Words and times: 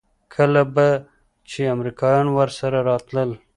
کله 0.33 0.61
به 0.75 0.87
چې 1.49 1.61
امريکايان 1.75 2.27
ورسره 2.31 2.77
راتلل. 2.89 3.29